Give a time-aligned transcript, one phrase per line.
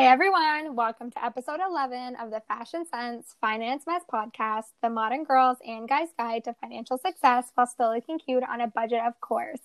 [0.00, 5.24] Hey everyone, welcome to episode 11 of the Fashion Sense Finance Mess podcast, the modern
[5.24, 9.20] girls and guys guide to financial success while still looking cute on a budget, of
[9.20, 9.60] course.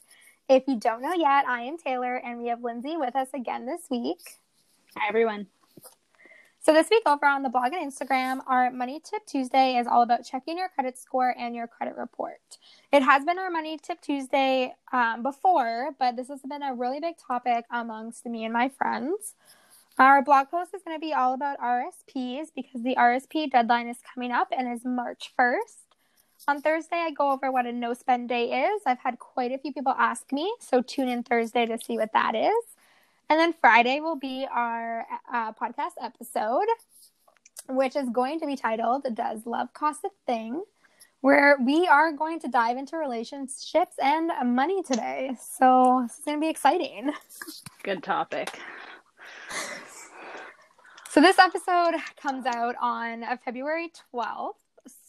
[0.50, 3.66] If you don't know yet, I am Taylor and we have Lindsay with us again
[3.66, 4.42] this week.
[4.98, 5.48] Hi everyone.
[6.62, 10.02] So this week over on the blog and Instagram, our Money Tip Tuesday is all
[10.02, 12.58] about checking your credit score and your credit report.
[12.92, 17.00] It has been our Money Tip Tuesday um, before, but this has been a really
[17.00, 19.36] big topic amongst me and my friends.
[19.98, 23.98] Our blog post is going to be all about RSPs because the RSP deadline is
[24.14, 25.86] coming up and is March 1st.
[26.50, 28.82] On Thursday, I go over what a no spend day is.
[28.86, 32.12] I've had quite a few people ask me, so tune in Thursday to see what
[32.12, 32.52] that is.
[33.30, 36.68] And then Friday will be our uh, podcast episode,
[37.70, 40.62] which is going to be titled Does Love Cost a Thing?
[41.22, 45.38] Where we are going to dive into relationships and money today.
[45.40, 47.14] So is going to be exciting.
[47.82, 48.60] Good topic.
[51.16, 54.56] So this episode comes out on uh, February 12th.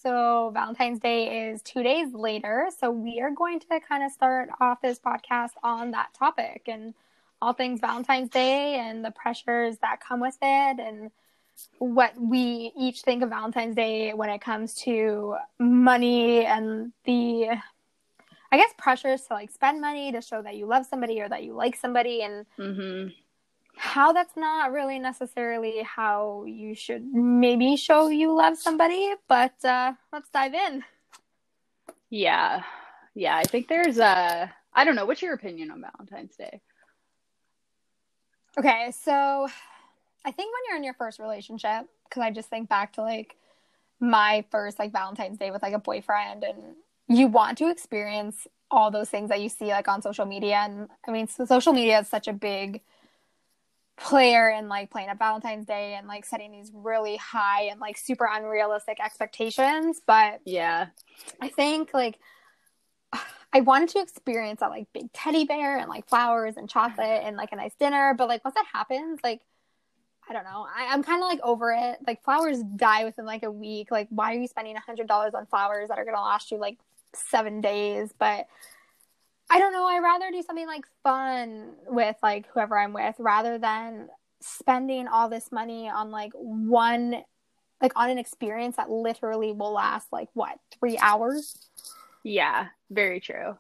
[0.04, 2.68] So Valentine's Day is two days later.
[2.78, 6.94] So we are going to kind of start off this podcast on that topic and
[7.42, 11.10] all things Valentine's Day and the pressures that come with it and
[11.78, 17.48] what we each think of Valentine's Day when it comes to money and the
[18.52, 21.42] I guess pressures to like spend money to show that you love somebody or that
[21.42, 23.08] you like somebody and Mm-hmm.
[23.76, 29.92] How that's not really necessarily how you should maybe show you love somebody, but uh,
[30.12, 30.84] let's dive in.
[32.10, 32.62] Yeah.
[33.14, 33.36] Yeah.
[33.36, 35.06] I think there's a, I don't know.
[35.06, 36.60] What's your opinion on Valentine's Day?
[38.58, 39.48] Okay, so
[40.24, 43.36] I think when you're in your first relationship, because I just think back to like
[44.00, 46.56] my first like Valentine's Day with like a boyfriend, and
[47.06, 50.56] you want to experience all those things that you see like on social media.
[50.56, 52.80] And I mean, so social media is such a big
[53.96, 57.96] player and like playing up Valentine's Day and like setting these really high and like
[57.96, 60.00] super unrealistic expectations.
[60.06, 60.88] But Yeah.
[61.40, 62.18] I think like
[63.52, 67.36] I wanted to experience that like big teddy bear and like flowers and chocolate and
[67.36, 68.14] like a nice dinner.
[68.16, 69.40] But like once that happens, like
[70.28, 70.66] I don't know.
[70.74, 71.98] I, I'm kind of like over it.
[72.06, 73.90] Like flowers die within like a week.
[73.90, 76.58] Like why are you spending a hundred dollars on flowers that are gonna last you
[76.58, 76.78] like
[77.14, 78.12] seven days?
[78.18, 78.46] But
[79.50, 79.86] I don't know.
[79.86, 84.08] I rather do something like fun with like whoever I'm with rather than
[84.40, 87.22] spending all this money on like one
[87.82, 91.56] like on an experience that literally will last like what three hours
[92.22, 92.68] Yeah.
[92.90, 93.56] Very true.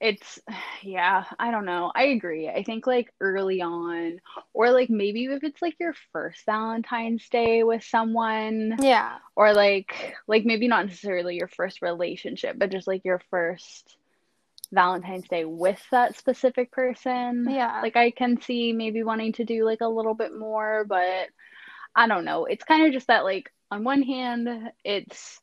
[0.00, 0.38] It's,
[0.82, 1.90] yeah, I don't know.
[1.94, 2.48] I agree.
[2.48, 4.20] I think like early on,
[4.52, 10.14] or like maybe if it's like your first Valentine's Day with someone, yeah or like,
[10.26, 13.96] like maybe not necessarily your first relationship, but just like your first
[14.72, 17.46] Valentine's Day with that specific person.
[17.48, 17.80] Yeah.
[17.82, 21.28] Like I can see maybe wanting to do like a little bit more, but
[21.94, 22.44] I don't know.
[22.44, 24.48] It's kind of just that like on one hand,
[24.84, 25.40] it's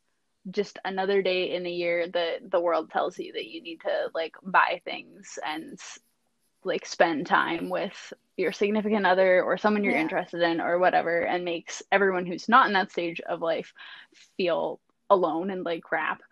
[0.50, 4.10] just another day in the year that the world tells you that you need to
[4.14, 5.78] like buy things and
[6.64, 10.00] like spend time with your significant other or someone you're Yeah.
[10.02, 13.72] interested in or whatever and makes everyone who's not in that stage of life
[14.36, 14.80] feel
[15.10, 16.22] alone and like crap.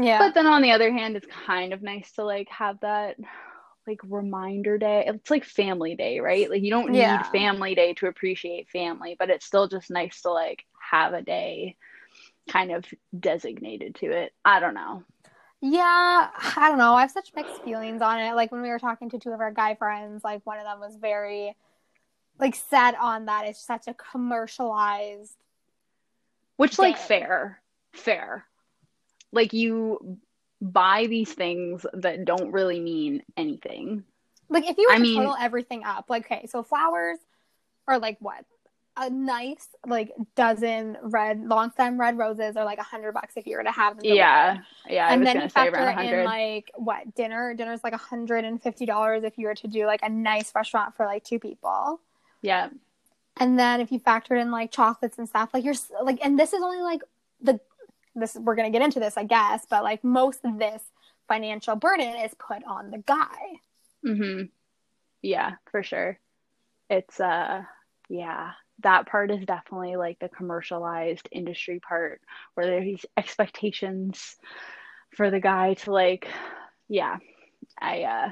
[0.00, 3.16] Yeah But then on the other hand, it's kind of nice to like have that
[3.86, 5.04] like reminder day.
[5.06, 6.48] It's like family day, right?
[6.48, 7.16] Like you don't Yeah.
[7.16, 11.22] need family day to appreciate family, but it's still just nice to like have a
[11.22, 11.76] day
[12.48, 12.84] kind of
[13.18, 14.32] designated to it.
[14.44, 15.04] I don't know.
[15.60, 16.94] Yeah, I don't know.
[16.94, 18.34] I have such mixed feelings on it.
[18.34, 20.80] Like when we were talking to two of our guy friends, like one of them
[20.80, 21.56] was very
[22.38, 25.36] like set on that it's such a commercialized.
[26.56, 27.62] Which like fair.
[27.92, 28.46] Fair.
[29.32, 30.18] Like you
[30.60, 34.04] buy these things that don't really mean anything.
[34.48, 37.18] Like if you were I to mean- total everything up, like okay, so flowers
[37.88, 38.44] are like what?
[38.98, 43.46] A nice like dozen red long stem red roses are like a hundred bucks if
[43.46, 44.04] you were to have them.
[44.04, 44.58] Yeah.
[44.86, 47.54] Yeah, I and was then gonna you say factor in like what dinner?
[47.54, 50.54] Dinner's like a hundred and fifty dollars if you were to do like a nice
[50.54, 52.00] restaurant for like two people.
[52.42, 52.68] Yeah.
[53.38, 56.52] And then if you factored in like chocolates and stuff, like you're like, and this
[56.52, 57.00] is only like
[57.40, 57.58] the
[58.14, 60.82] this we're gonna get into this, I guess, but like most of this
[61.28, 63.60] financial burden is put on the guy.
[64.04, 64.44] Mm-hmm.
[65.22, 66.18] Yeah, for sure.
[66.90, 67.62] It's uh
[68.08, 72.20] yeah, that part is definitely like the commercialized industry part
[72.54, 74.36] where there are these expectations
[75.10, 76.28] for the guy to like
[76.88, 77.18] yeah.
[77.80, 78.30] I uh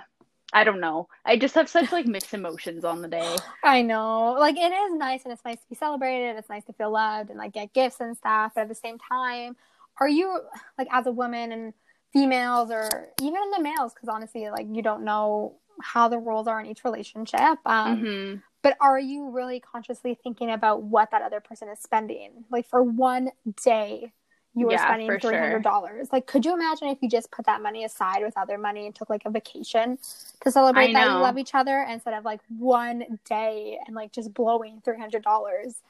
[0.53, 1.09] I don't know.
[1.25, 3.37] I just have such like mixed emotions on the day.
[3.65, 6.37] I know, like it is nice and it's nice to be celebrated.
[6.37, 8.53] It's nice to feel loved and like get gifts and stuff.
[8.55, 9.57] But at the same time,
[10.01, 10.41] are you
[10.79, 11.75] like as a woman and
[12.13, 13.93] females or even in the males?
[13.95, 17.59] Because honestly, like you don't know how the roles are in each relationship.
[17.67, 22.45] Um, hmm but are you really consciously thinking about what that other person is spending?
[22.51, 23.31] Like for one
[23.65, 24.13] day,
[24.55, 26.09] you were Yeah, spending three hundred dollars.
[26.13, 28.95] Like, could you imagine if you just put that money aside with other money and
[28.95, 29.99] took like a vacation
[30.43, 34.35] to celebrate that you love each other instead of like one day and like just
[34.35, 35.83] blowing three hundred dollars?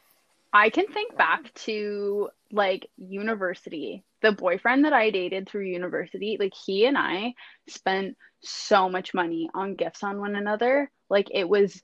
[0.53, 4.05] I can think back to like university.
[4.23, 7.35] The boyfriend that I dated through university, like he and I
[7.69, 10.91] spent so much money on gifts on one another.
[11.09, 11.81] Like it was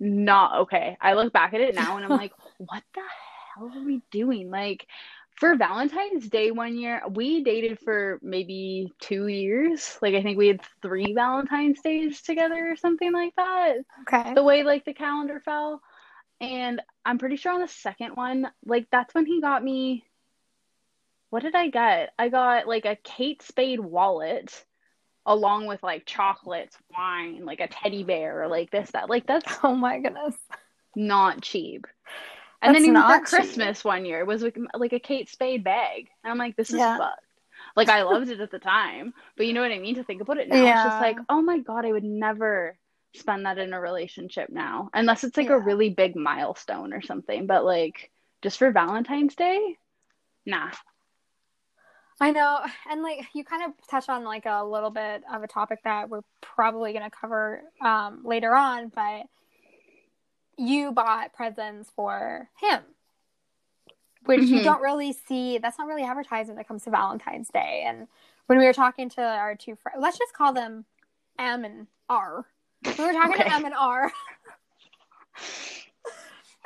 [0.00, 0.96] not okay.
[1.00, 3.00] I look back at it now and I'm like, what the
[3.54, 4.50] hell are we doing?
[4.50, 4.86] Like
[5.36, 9.98] for Valentine's Day one year, we dated for maybe two years.
[10.02, 14.34] Like I think we had three Valentine's Days together or something like that Okay.
[14.34, 15.80] the way like the calendar fell.
[16.40, 20.04] And I'm pretty sure on the second one, like that's when he got me.
[21.30, 22.12] What did I get?
[22.18, 24.64] I got like a Kate Spade wallet
[25.26, 29.10] along with like chocolates, wine, like a teddy bear, like this, that.
[29.10, 30.36] Like that's Oh my goodness.
[30.96, 31.86] not cheap.
[32.62, 33.60] And That's then even for cheap.
[33.60, 36.08] Christmas one year it was like, like a Kate Spade bag.
[36.24, 36.96] And I'm like, this is Yeah.
[36.96, 37.20] fucked.
[37.76, 39.96] Like I loved it at the time, but you know what I mean?
[39.96, 42.78] To think about it now, it's just like, oh my God, I would never
[43.14, 44.90] spend that in a relationship now.
[44.94, 45.54] Unless it's like Yeah.
[45.54, 47.46] a really big milestone or something.
[47.46, 48.10] But like
[48.42, 49.76] just for Valentine's Day,
[50.46, 50.70] nah.
[52.22, 52.60] I know,
[52.90, 56.10] and like you kind of touch on like a little bit of a topic that
[56.10, 59.26] we're probably going to cover um, later on, but
[60.58, 62.82] you bought presents for him,
[64.26, 64.64] which you Mhm.
[64.64, 65.56] don't really see.
[65.56, 67.84] That's not really advertised when it comes to Valentine's Day.
[67.86, 68.06] And
[68.46, 70.84] when we were talking to our two friends, let's just call them
[71.38, 72.44] M and R.
[72.84, 73.44] We were talking Okay.
[73.44, 74.12] to M and R.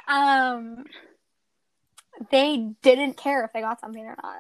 [0.09, 0.85] um,
[2.31, 4.37] they didn't care if they got something or not.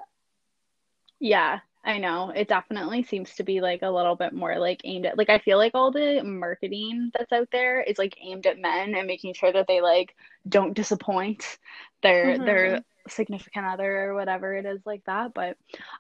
[1.21, 2.31] Yeah, I know.
[2.31, 5.39] It definitely seems to be like a little bit more like aimed at like I
[5.39, 9.35] feel like all the marketing that's out there is like aimed at men and making
[9.35, 10.15] sure that they like
[10.49, 11.59] don't disappoint
[12.03, 12.45] their Mhm.
[12.45, 15.35] their significant other or whatever it is like that.
[15.35, 15.57] But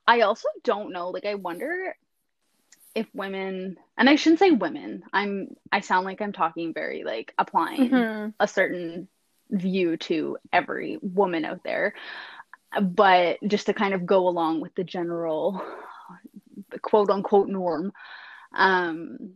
[0.06, 1.96] I also don't know, like I wonder
[2.94, 5.02] if women and I shouldn't say women.
[5.12, 8.34] I'm I sound like I'm talking very like applying Mhm.
[8.40, 9.08] a certain
[9.50, 11.94] view to every woman out there.
[12.80, 15.60] But just to kind of go along with the general
[16.82, 17.92] quote unquote norm,
[18.54, 19.34] um,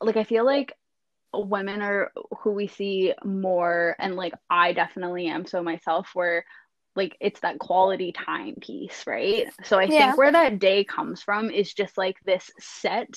[0.00, 0.72] like I feel like
[1.34, 6.44] women are who we see more, and like I definitely am so myself, where
[6.96, 9.48] like it's that quality time piece, right?
[9.64, 9.90] So I Yeah.
[9.90, 13.08] think where that day comes from is just like this set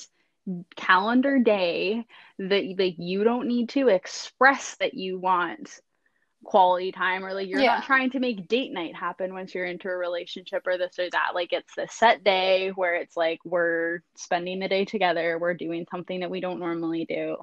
[0.76, 2.04] calendar day
[2.38, 5.70] that like you don't need to express that you want
[6.46, 7.74] quality time or like you're Yeah.
[7.74, 11.10] not trying to make date night happen once you're into a relationship or this or
[11.10, 15.54] that like it's the set day where it's like we're spending the day together we're
[15.54, 17.36] doing something that we don't normally do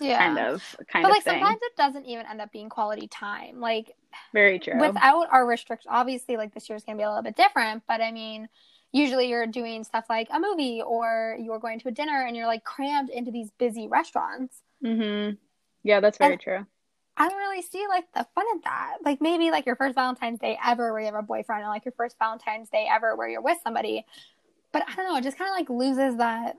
[0.00, 0.18] Yeah.
[0.18, 3.06] kind of kind but of like thing sometimes it doesn't even end up being quality
[3.06, 3.60] time.
[3.60, 3.94] Like
[4.32, 7.84] very true without our restrictions, obviously, like this year's gonna be a little bit different.
[7.86, 8.48] But I mean,
[8.90, 12.46] usually you're doing stuff like a movie or you're going to a dinner and you're
[12.46, 14.62] like crammed into these busy restaurants.
[14.84, 15.36] mm-hmm
[15.84, 16.66] yeah that's very And- true
[17.18, 18.98] I don't really see like the fun in that.
[19.04, 21.84] Like maybe like your first Valentine's Day ever where you have a boyfriend, or like
[21.84, 24.06] your first Valentine's Day ever where you're with somebody.
[24.72, 26.56] But I don't know, it just kind of like loses that.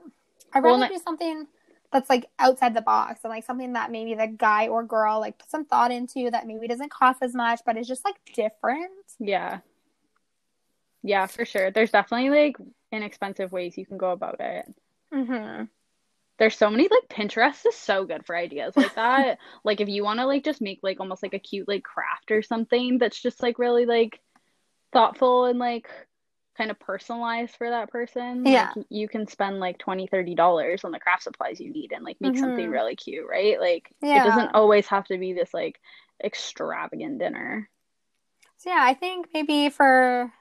[0.52, 1.46] I'd rather and I- do something
[1.92, 5.38] that's like outside the box and like something that maybe the guy or girl like
[5.38, 8.90] put some thought into that maybe doesn't cost as much, but is just like different.
[9.18, 9.58] yeah
[11.02, 12.56] yeah for sure there's definitely like
[12.92, 14.66] inexpensive ways you can go about it
[15.12, 15.64] Mm-hmm.
[16.40, 19.38] There's so many like Pinterest is so good for ideas like that.
[19.64, 22.32] like if you want to like just make like almost like a cute like craft
[22.32, 24.20] or something that's just like really like
[24.92, 25.88] thoughtful and like
[26.58, 28.44] kind of personalized for that person.
[28.44, 28.74] Yeah.
[28.76, 32.04] Like you can spend like 20 30 dollars on the craft supplies you need and
[32.04, 32.72] like make something Mhm.
[32.72, 33.60] really cute, right?
[33.60, 34.18] Like Yeah.
[34.18, 35.80] it doesn't always have to be this like
[36.24, 37.70] extravagant dinner.
[38.58, 40.32] So yeah, I think maybe for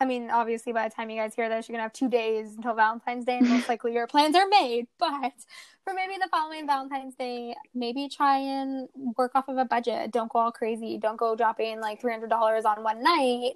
[0.00, 2.54] I mean, obviously by the time you guys hear this, you're gonna have two days
[2.56, 4.86] until Valentine's Day and most likely your plans are made.
[4.98, 5.32] But
[5.84, 10.10] for maybe the following Valentine's Day, maybe try and work off of a budget.
[10.10, 10.98] Don't go all crazy.
[10.98, 13.52] Don't go dropping like three hundred dollars on one night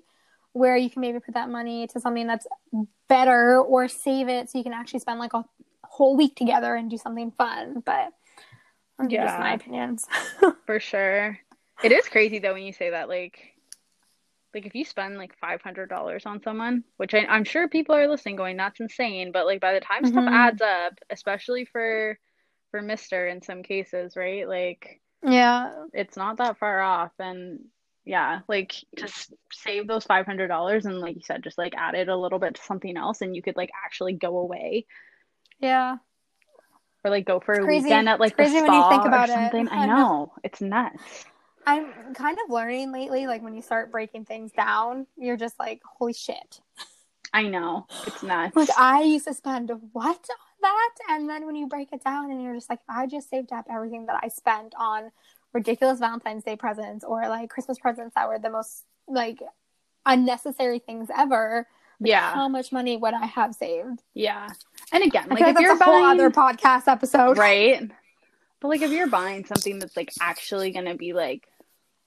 [0.53, 2.47] where you can maybe put that money to something that's
[3.09, 5.45] better or save it so you can actually spend like a
[5.85, 7.83] whole week together and do something fun.
[7.85, 8.13] But
[8.99, 9.39] are just Yeah.
[9.39, 10.07] my opinions.
[10.67, 11.39] For sure.
[11.83, 13.52] It is crazy though when you say that like
[14.55, 17.95] like if you spend like five hundred dollars on someone, which I, I'm sure people
[17.95, 19.33] are listening going, that's insane.
[19.33, 20.33] But like by the time stuff Mhm.
[20.33, 22.19] adds up, especially for
[22.71, 24.49] for Mister in some cases, right?
[24.49, 25.73] Like yeah.
[25.93, 27.13] it's not that far off.
[27.19, 27.61] And
[28.05, 31.95] yeah, like just save those five hundred dollars and like you said, just like add
[31.95, 34.87] it a little bit to something else, and you could like actually go away.
[35.61, 35.97] Yeah.
[37.05, 38.89] or like go for a crazy- weekend at like it's the crazy when you spa
[38.91, 39.69] think or something.
[39.71, 41.25] I know it's nuts.
[41.67, 45.81] I'm kind of learning lately, like when you start breaking things down, you're just like,
[45.85, 46.61] holy shit.
[47.33, 48.55] I know it's nuts.
[48.57, 50.91] Like I used to spend what on that?
[51.11, 53.67] And then when you break it down and you're just like, I just saved up
[53.71, 55.11] everything that I spent on
[55.53, 59.41] ridiculous Valentine's Day presents or like Christmas presents that were the most like
[60.05, 61.67] unnecessary things ever,
[62.01, 64.03] like, yeah, how much money would I have saved?
[64.15, 64.49] yeah.
[64.93, 67.39] And again, like if you're a whole buying, other podcast episode.
[67.39, 67.91] right?
[68.61, 71.49] But like if you're buying something that's like actually gonna be like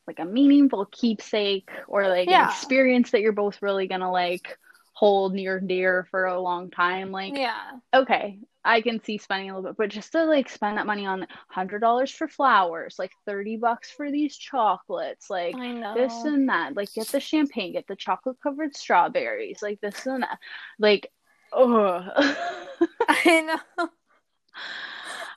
[0.07, 2.43] like a meaningful keepsake or like Yeah.
[2.43, 4.57] an experience that you're both really gonna like
[4.93, 7.71] hold near and dear for a long time, like Yeah.
[7.93, 11.05] okay, I can see spending a little bit, but just to like spend that money
[11.05, 15.55] on hundred dollars for flowers, like thirty bucks for these chocolates, like
[15.95, 20.23] this and that, like get the champagne, get the chocolate covered strawberries, like this and
[20.23, 20.39] that,
[20.79, 21.11] like
[21.51, 22.07] oh
[23.09, 23.41] I
[23.77, 23.89] know.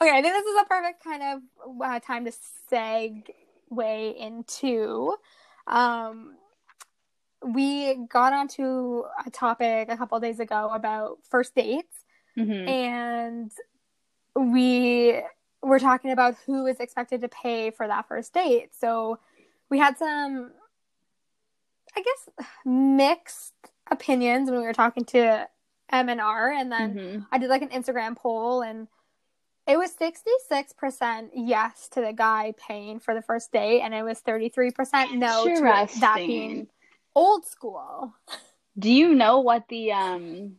[0.01, 1.43] Okay, I think this is a perfect kind of
[1.83, 2.31] uh, time to
[3.71, 5.15] segue into.
[5.67, 6.37] Um,
[7.43, 12.05] we got onto a topic a couple days ago about first dates,
[12.37, 12.69] Mhm.
[12.69, 13.53] and
[14.35, 15.23] we
[15.63, 18.75] were talking about who is expected to pay for that first date.
[18.75, 19.19] So
[19.69, 20.53] we had some,
[21.97, 23.55] I guess, mixed
[23.91, 25.49] opinions when we were talking to
[25.91, 27.27] M and R, and then Mhm.
[27.33, 28.89] I did like an Instagram poll and
[29.69, 34.21] it was 66% yes to the guy paying for the first date and it was
[34.23, 36.67] 33% no to that being
[37.15, 38.15] old school.
[38.79, 40.57] Do you know what the um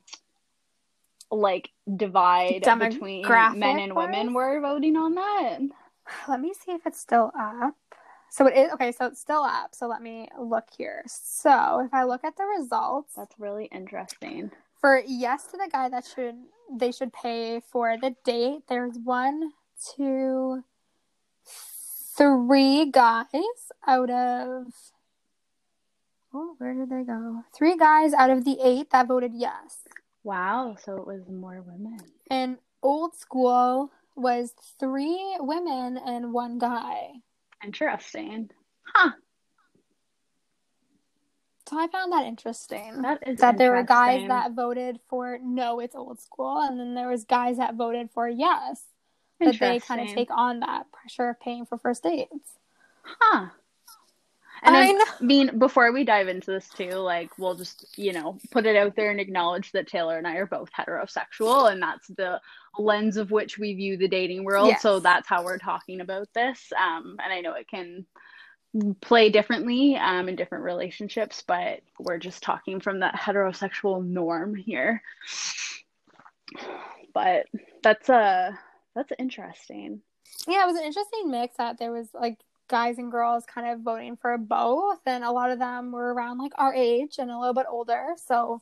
[1.31, 4.33] like divide between men and women Demographic-wise?
[4.33, 5.59] were voting on that?
[6.27, 7.75] Let me see if it's still up.
[8.31, 9.73] So it is okay, so it's still up.
[9.73, 11.03] So let me look here.
[11.07, 14.51] So if I look at the results That's really interesting.
[14.79, 16.35] for yes to the guy that should
[16.71, 19.51] they should pay for the date, there's one,
[19.95, 20.63] two,
[22.17, 23.25] three guys
[23.87, 24.65] out of
[26.33, 27.43] oh, where did they go?
[27.55, 29.87] Three guys out of the eight that voted yes.
[30.23, 31.99] Wow, so it was more women.
[32.29, 37.11] And old school was three women and one guy.
[37.63, 38.49] Interesting.
[38.83, 39.11] Huh.
[41.69, 43.03] So I found that interesting.
[43.03, 46.95] That is that there were guys that voted for no, it's old school, and then
[46.95, 48.83] there was guys that voted for yes.
[49.39, 52.57] That they kind of take on that pressure of paying for first dates.
[53.03, 53.49] Huh.
[54.63, 58.37] And I I mean, before we dive into this too, like we'll just, you know,
[58.51, 62.07] put it out there and acknowledge that Taylor and I are both heterosexual and that's
[62.09, 62.41] the
[62.77, 64.67] lens of which we view the dating world.
[64.67, 64.81] Yes.
[64.81, 66.73] So that's how we're talking about this.
[66.77, 68.05] Um, and I know it can
[69.01, 75.01] play differently um, in different relationships, but we're just talking from that heterosexual norm here.
[77.13, 77.47] But
[77.83, 78.51] that's uh
[78.95, 80.01] that's interesting.
[80.47, 83.81] Yeah, it was an interesting mix that there was like guys and girls kind of
[83.81, 87.39] voting for both, and a lot of them were around like our age and a
[87.39, 88.15] little bit older.
[88.25, 88.61] So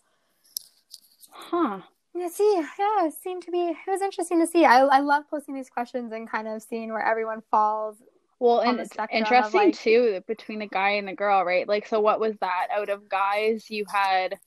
[1.29, 1.81] Huh.
[2.15, 4.65] yeah, see, yeah, it seemed to be it was interesting to see.
[4.65, 7.97] I I love posting these questions and kind of seeing where everyone falls.
[8.39, 11.67] Well, and it's interesting like- too between the guy and the girl, right?
[11.67, 12.67] Like, so what was that?
[12.71, 14.39] Out of guys, you had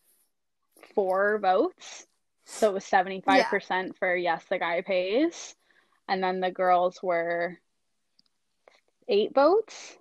[0.95, 2.07] four votes.
[2.45, 5.55] So it was 75% for yes, the guy pays.
[6.09, 7.59] And then the girls were
[9.09, 9.97] eight votes.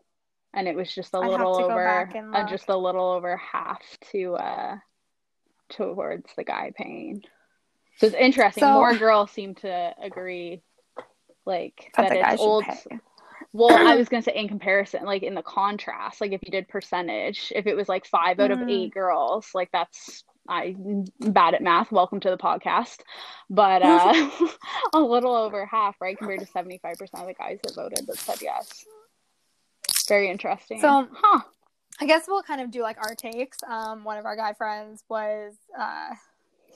[0.53, 4.77] And it was just a little over, uh, just a little over half to, uh,
[5.69, 7.23] towards the guy paying.
[7.97, 8.61] So it's interesting.
[8.61, 10.63] So- More girls seem to agree,
[11.45, 12.63] like, That that, the it's old.
[12.65, 12.99] pay.
[13.53, 16.67] Well, I was gonna say in comparison, like in the contrast, like if you did
[16.67, 18.71] percentage, if it was like five out of Mm.
[18.71, 21.91] eight girls, like that's I'm bad at math.
[21.91, 22.99] Welcome to the podcast,
[23.49, 24.29] but uh,
[24.93, 28.07] a little over half, right, compared to seventy five percent of the guys that voted
[28.07, 28.85] that said yes.
[30.07, 30.81] Very interesting.
[30.81, 31.41] So- huh?
[32.01, 33.57] I guess we'll kind of do like our takes.
[33.67, 36.11] Um, one of our guy friends was uh,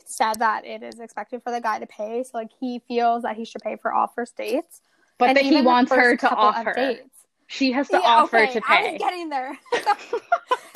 [0.06, 3.38] said that it is expected for the guy to pay, so like he feels that
[3.38, 4.82] he should pay for all first dates.
[5.18, 6.74] But And that he wants her to offer.
[6.76, 7.10] dates.
[7.48, 8.92] She has to Yeah, offer okay, to I pay.
[8.92, 9.58] was getting there.
[9.84, 10.20] so,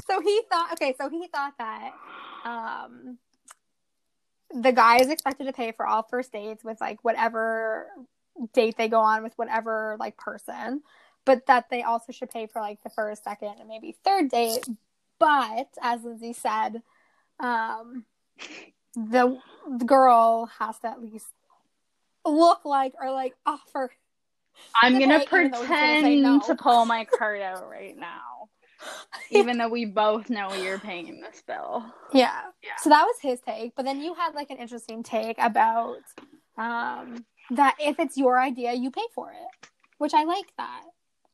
[0.07, 1.91] so he thought, okay, so he thought that
[2.45, 3.17] um,
[4.53, 7.87] the guy is expected to pay for all first dates with like whatever
[8.53, 10.81] date they go on with whatever like person,
[11.25, 14.67] but that they also should pay for like the first, second, and maybe third date.
[15.19, 16.83] But as Lindsay said,
[17.39, 18.05] um,
[18.95, 21.27] the, the girl has to at least
[22.25, 23.89] look like or like offer
[24.81, 26.39] I'm gonna even gonna pretend no.
[26.47, 28.49] to pull my card out right now,
[29.31, 31.85] even though we both know you're paying this bill.
[32.13, 32.41] Yeah.
[32.63, 32.71] Yeah.
[32.79, 36.01] So that was his take, but then you had like an interesting take about
[36.57, 40.83] um that if it's your idea, you pay for it, which I like that.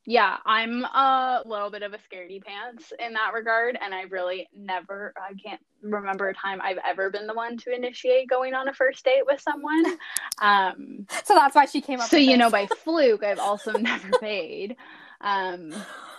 [0.06, 4.48] Yeah, I'm a little bit of a scaredy pants in that regard, and I really
[4.54, 8.68] never, I can't remember a time I've ever been the one to initiate going on
[8.68, 9.84] a first date with someone.
[10.42, 12.08] Um, so that's why she came up.
[12.08, 12.38] So you this.
[12.38, 14.76] know, by fluke, I've also never paid.
[15.20, 15.72] Um,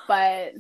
[0.08, 0.54] but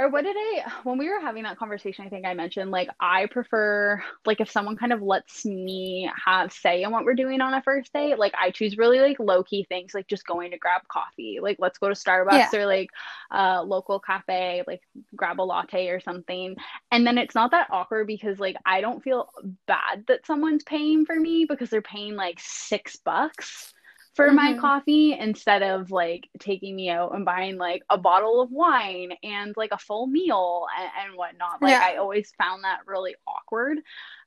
[0.00, 2.88] or what did I when we were having that conversation, I think I mentioned like
[2.98, 7.42] I prefer like if someone kind of lets me have say in what we're doing
[7.42, 10.52] on a first date, like I choose really like low key things like just going
[10.52, 11.38] to grab coffee.
[11.42, 12.48] Like let's go to Starbucks yeah.
[12.54, 12.88] or like
[13.30, 14.80] a local cafe, like
[15.14, 16.56] grab a latte or something.
[16.90, 19.28] And then it's not that awkward because like I don't feel
[19.66, 23.74] bad that someone's paying for me because they're paying like six bucks
[24.14, 24.36] for mm-hmm.
[24.36, 29.12] my coffee instead of like taking me out and buying like a bottle of wine
[29.22, 31.62] and like a full meal and, and whatnot.
[31.62, 31.84] Like yeah.
[31.84, 33.78] I always found that really awkward.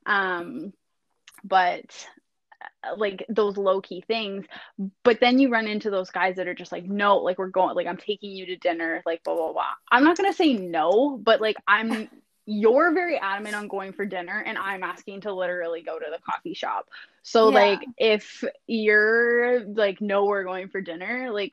[0.05, 0.73] Um,
[1.43, 2.07] but
[2.83, 4.45] uh, like those low key things.
[5.03, 7.75] But then you run into those guys that are just like, no, like we're going,
[7.75, 9.73] like I'm taking you to dinner, like blah blah blah.
[9.91, 12.09] I'm not gonna say no, but like I'm
[12.45, 16.19] you're very adamant on going for dinner and I'm asking to literally go to the
[16.19, 16.89] coffee shop.
[17.21, 17.55] So yeah.
[17.55, 21.51] like if you're like no we're going for dinner, like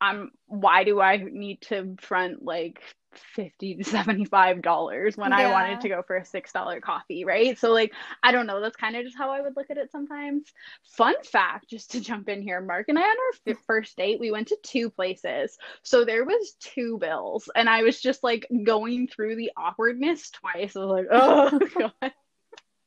[0.00, 2.80] I'm why do I need to front like
[3.18, 5.38] 50 to 75 dollars when yeah.
[5.38, 7.58] i wanted to go for a six dollar coffee right?
[7.58, 9.90] So like i don't know that's kind of just how i would look at it
[9.90, 10.52] sometimes.
[10.84, 13.60] Fun fact just to jump in here mark and i on our hmm.
[13.66, 15.56] first date we went to two places.
[15.82, 20.76] So there was two bills and i was just like going through the awkwardness twice.
[20.76, 21.58] I was like oh
[22.00, 22.12] god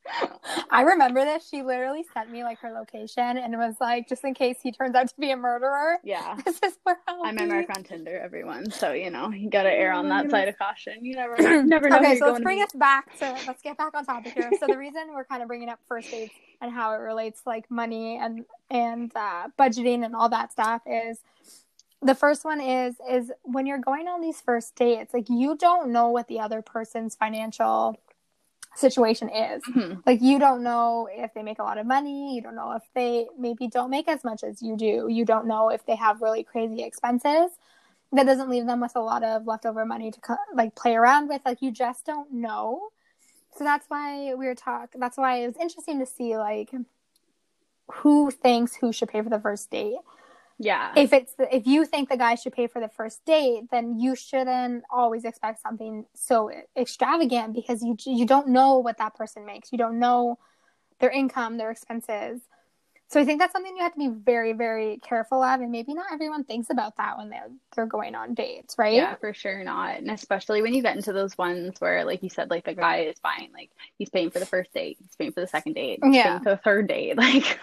[0.72, 1.48] I remember this.
[1.48, 4.96] She literally sent me like her location and was like, just in case he turns
[4.96, 5.98] out to be a murderer.
[6.04, 6.38] Yeah.
[6.52, 8.70] This is where I'll I'm a mark on Tinder, everyone.
[8.72, 11.06] So, you know, you got to err on that side of caution.
[11.06, 11.62] You never know.
[11.66, 11.98] never know.
[11.98, 14.52] okay, so let's bring us back to, let's get back on topic here.
[14.60, 17.50] So, the reason we're kind of bringing up first dates and how it relates to
[17.50, 21.20] like money and, and uh, budgeting and all that stuff is
[22.02, 25.92] the first one is is when you're going on these first dates like you don't
[25.92, 27.96] know what the other person's financial
[28.76, 29.64] situation is.
[29.64, 30.00] Mm-hmm.
[30.06, 32.84] Like you don't know if they make a lot of money, you don't know if
[32.94, 35.08] they maybe don't make as much as you do.
[35.10, 37.52] You don't know if they have really crazy expenses.
[38.14, 41.42] That doesn't leave them with a lot of leftover money to like play around with.
[41.46, 42.90] Like you just don't know.
[43.58, 46.72] So that's why we were talk That's why it was interesting to see like
[47.92, 49.98] who thinks who should pay for the first date
[50.62, 50.94] yeah.
[50.96, 54.00] If it's the, if you think the guy should pay for the first date, then
[54.00, 59.44] you shouldn't always expect something so extravagant because you you don't know what that person
[59.44, 59.72] makes.
[59.72, 60.38] You don't know
[61.00, 62.42] their income, their expenses.
[63.12, 65.94] So I think that's something you have to be very, very careful of, and maybe
[65.94, 68.94] not everyone thinks about that when they're they're going on dates, right?
[68.94, 72.30] Yeah, for sure not, and especially when you get into those ones where, like you
[72.30, 75.34] said, like the guy is buying, like he's paying for the first date, he's paying
[75.34, 77.60] for the second date, yeah, for the third date, like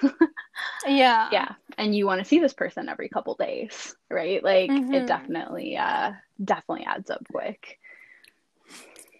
[0.86, 4.44] yeah, yeah, and you want to see this person every couple days, right?
[4.44, 4.92] Like mm-hmm.
[4.92, 6.12] it definitely, uh,
[6.44, 7.78] definitely adds up quick.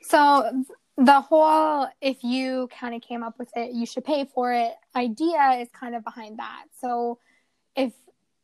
[0.03, 0.65] So
[0.99, 4.73] the whole if you kind of came up with it you should pay for it
[4.97, 6.65] idea is kind of behind that.
[6.81, 7.19] So
[7.77, 7.93] if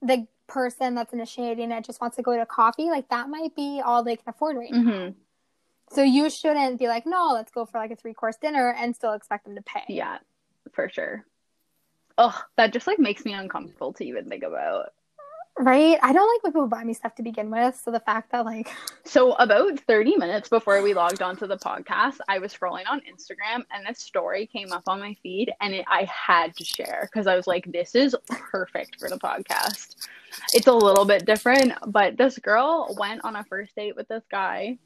[0.01, 3.83] the person that's initiating it just wants to go to coffee like that might be
[3.85, 4.88] all they can afford right mm-hmm.
[4.88, 5.14] now.
[5.90, 8.95] So you shouldn't be like no let's go for like a three course dinner and
[8.95, 9.83] still expect them to pay.
[9.88, 10.19] Yeah
[10.73, 11.25] for sure.
[12.17, 14.93] Oh that just like makes me uncomfortable to even think about
[15.59, 15.99] Right?
[16.03, 17.81] I don't like when people buy me stuff to begin with.
[17.81, 18.73] So the fact that like
[19.05, 23.64] So about 30 minutes before we logged onto the podcast, I was scrolling on Instagram
[23.73, 27.27] and this story came up on my feed and it, I had to share because
[27.27, 29.97] I was like, this is perfect for the podcast.
[30.53, 34.25] It's a little bit different, but this girl went on a first date with this
[34.31, 34.79] guy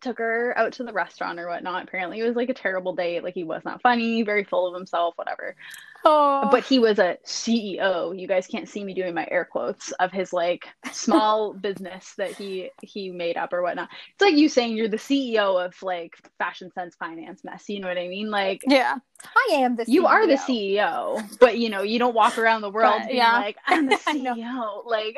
[0.00, 1.84] took her out to the restaurant or whatnot.
[1.84, 3.22] Apparently, it was like a terrible date.
[3.22, 5.56] Like he was not funny, very full of himself, whatever.
[6.04, 6.48] Oh.
[6.50, 8.18] But he was a CEO.
[8.18, 12.32] You guys can't see me doing my air quotes of his like small business that
[12.32, 13.90] he he made up or whatnot.
[14.12, 17.68] It's like you saying you're the CEO of like Fashion Sense Finance Mess.
[17.68, 18.30] You know what I mean?
[18.30, 19.84] Like yeah, I am the.
[19.84, 19.88] CEO.
[19.88, 23.18] You are the CEO, but you know you don't walk around the world but, being
[23.18, 23.38] yeah.
[23.38, 24.86] like I'm the CEO.
[24.86, 25.16] like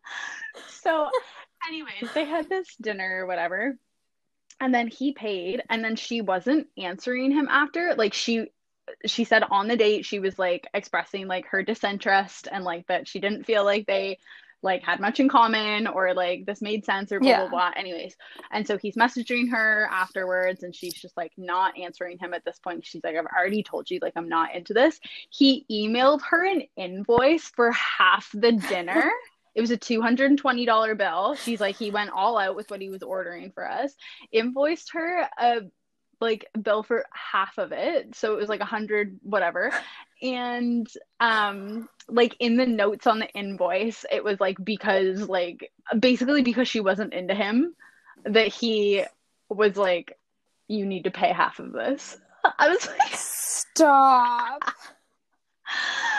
[0.68, 1.08] so.
[1.68, 3.76] Anyways, they had this dinner or whatever
[4.60, 7.94] and then he paid and then she wasn't answering him after.
[7.96, 8.48] Like she
[9.06, 13.06] she said on the date she was like expressing like her disinterest and like that
[13.06, 14.18] she didn't feel like they
[14.62, 17.40] like had much in common or like this made sense or blah yeah.
[17.42, 17.70] blah blah.
[17.76, 18.16] Anyways
[18.50, 22.58] and so he's messaging her afterwards and she's just like not answering him at this
[22.58, 22.84] point.
[22.84, 25.00] She's like i've already told you like i'm not into this.
[25.30, 29.10] He emailed her an invoice for half the dinner
[29.54, 31.34] It was a $220 bill.
[31.34, 33.94] She's like, he went all out with what he was ordering for us.
[34.32, 35.62] Invoiced her a
[36.20, 38.14] like bill for half of it.
[38.14, 39.72] So it was like a hundred whatever.
[40.22, 40.86] and
[41.18, 46.68] um like in the notes on the invoice it was like because like basically because
[46.68, 47.74] she wasn't into him
[48.24, 49.02] that he
[49.48, 50.18] was like
[50.68, 52.18] you need to pay half of this
[52.58, 54.62] i was like Stop.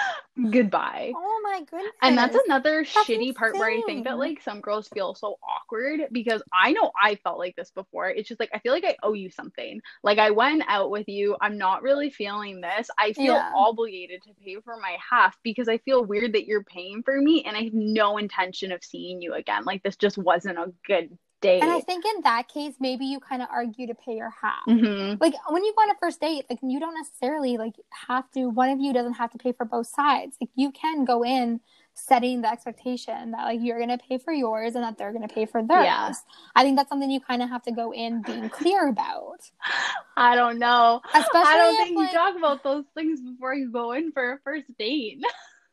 [0.49, 1.11] goodbye.
[1.15, 1.91] Oh my goodness.
[2.01, 5.37] and that's another That's shitty part where i think that like some girls feel so
[5.43, 8.09] awkward because i know i felt like this before.
[8.09, 9.81] It's just like i feel like i owe you something.
[10.03, 11.35] Like i went out with you.
[11.41, 12.89] I'm not really feeling this.
[12.97, 13.51] I feel Yeah.
[13.55, 17.43] obligated to pay for my half because i feel weird that you're paying for me
[17.43, 19.63] and i have no intention of seeing you again.
[19.65, 23.19] Like this just wasn't a good day And I think in that case, maybe you
[23.19, 24.65] kind of argue to pay your half.
[24.67, 25.19] Mhm.
[25.19, 27.75] Like when you go on a first date, like you don't necessarily like
[28.07, 28.47] have to.
[28.49, 30.37] One of you doesn't have to pay for both sides.
[30.39, 31.59] Like you can go in
[31.93, 35.45] setting the expectation that like you're gonna pay for yours and that they're gonna pay
[35.45, 35.83] for theirs.
[35.85, 36.13] Yeah.
[36.55, 39.41] I think that's something you kind of have to go in being clear about.
[40.17, 43.53] i don't know Especially i don't if, think like- you talk about those things before
[43.55, 45.21] you go in for a first date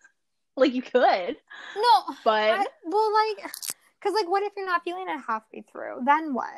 [0.57, 1.37] like you could
[1.77, 3.51] No, but I, well, like,
[4.01, 6.03] because like, what if you're not feeling it halfway through?
[6.05, 6.49] Then what?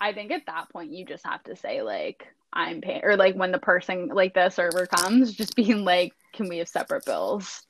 [0.00, 3.34] I think at that point you just have to say like I'm paying or like
[3.34, 7.62] when the person like the server comes, just being like, Can we have separate bills?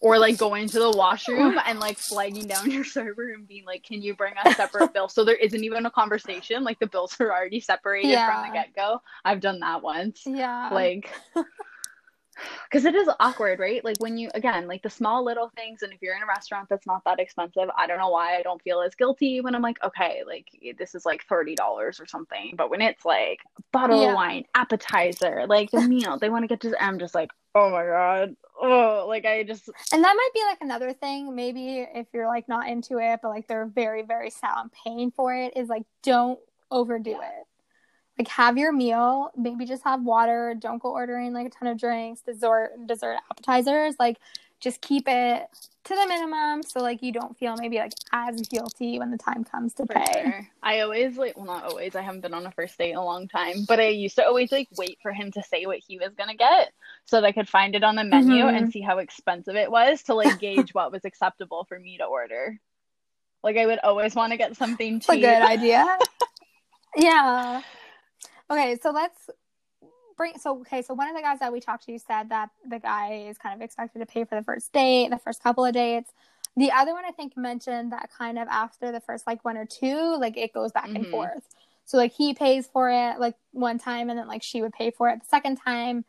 [0.00, 3.82] Or like going to the washroom and like flagging down your server and being like,
[3.82, 5.12] Can you bring us separate bills?
[5.12, 8.74] So there isn't even a conversation, like the bills are already separated from the get
[8.76, 9.02] go.
[9.24, 10.22] I've done that once.
[10.24, 10.70] Yeah.
[10.72, 11.10] Like
[12.70, 13.84] because it is awkward, right?
[13.84, 16.68] Like when you again, like the small little things, and if you're in a restaurant
[16.68, 19.62] that's not that expensive, I don't know why I don't feel as guilty when I'm
[19.62, 20.46] like, okay, like
[20.78, 22.54] this is like thirty dollars or something.
[22.56, 23.40] But when it's like
[23.72, 24.08] bottle Yeah.
[24.08, 26.82] of wine, appetizer, like the meal, they want to get to.
[26.82, 30.58] I'm just like, oh my god, oh, like I just And that might be like
[30.60, 34.50] another thing, maybe if you're like not into it, but like they're very, very set
[34.56, 36.38] on paying for it, is like don't
[36.70, 37.47] overdo it.
[38.18, 41.78] Like have your meal, maybe just have water, don't go ordering like a ton of
[41.78, 44.18] drinks, dessert dessert appetizers, like
[44.60, 45.48] just keep it
[45.84, 49.44] to the minimum so like you don't feel maybe like as guilty when the time
[49.44, 50.12] comes to For pay.
[50.22, 50.48] sure.
[50.64, 53.04] I always like well not always, I haven't been on a first date in a
[53.04, 55.98] long time, but I used to always like wait for him to say what he
[55.98, 56.72] was gonna get
[57.04, 58.52] so that I could find it on the menu Mhm.
[58.56, 62.04] and see how expensive it was to like gauge what was acceptable for me to
[62.04, 62.58] order.
[63.44, 65.86] Like I would always want to get something It's a good idea.
[66.96, 67.62] yeah.
[68.50, 69.30] Okay, so let's
[70.16, 70.38] bring.
[70.38, 73.26] So okay, so one of the guys that we talked to said that the guy
[73.28, 76.12] is kind of expected to pay for the first date, the first couple of dates.
[76.56, 79.66] The other one I think mentioned that kind of after the first like one or
[79.66, 81.10] two, like it goes back and Mhm.
[81.10, 81.48] forth.
[81.84, 84.90] So like he pays for it like one time, and then like she would pay
[84.90, 86.04] for it the second time.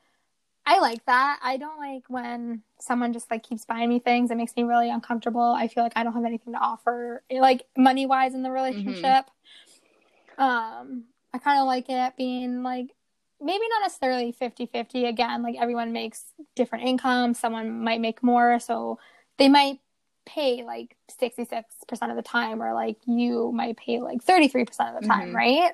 [0.66, 1.40] I like that.
[1.42, 4.30] I don't like when someone just like keeps buying me things.
[4.30, 5.42] It makes me really uncomfortable.
[5.58, 9.26] I feel like I don't have anything to offer, like money wise in the relationship.
[10.38, 12.88] Um, I kind of like it being like
[13.42, 15.06] maybe not necessarily 50 50.
[15.06, 17.34] Again, like everyone makes different income.
[17.34, 18.60] Someone might make more.
[18.60, 19.00] So
[19.38, 19.80] they might
[20.26, 21.64] pay like 66%
[22.10, 25.36] of the time, or like you might pay like 33% of the time, Mhm.
[25.36, 25.72] right?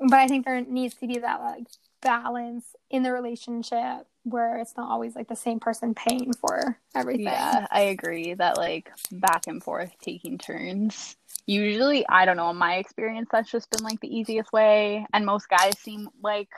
[0.00, 1.66] But I think there needs to be that like
[2.02, 7.24] balance in the relationship where it's not always like the same person paying for everything.
[7.24, 11.16] Yeah, I agree that like back and forth taking turns.
[11.46, 15.06] Usually, I don't know, in my experience, that's just been like the easiest way.
[15.12, 16.50] And most guys seem like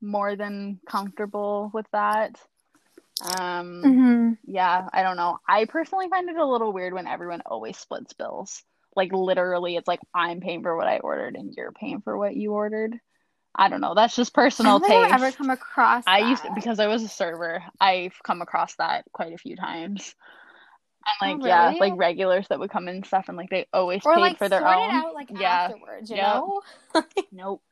[0.00, 2.40] more than comfortable with that.
[3.38, 5.38] Um, hmm yeah, I don't know.
[5.48, 8.62] I personally find it a little weird when everyone always splits bills.
[8.96, 12.34] Like literally, it's like I'm paying for what I ordered and you're paying for what
[12.36, 12.98] you ordered.
[13.54, 13.94] I don't know.
[13.94, 15.12] That's just personal don't taste.
[15.12, 16.04] I've ever come across.
[16.06, 19.56] I used to, because I was a server, I've come across that quite a few
[19.56, 20.14] times.
[21.20, 23.66] And Oh, like yeah, like regulars that would come in and stuff and like they
[23.72, 24.90] always or paid like for their own.
[24.90, 25.64] it out like Yeah.
[25.64, 26.26] afterwards, you Yep.
[26.26, 26.60] know?
[27.32, 27.62] Nope.